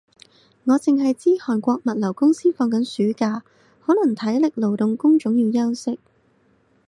[0.63, 3.43] 我剩係知韓國物流公司放緊暑假，
[3.85, 5.99] 可能體力勞動工種要休息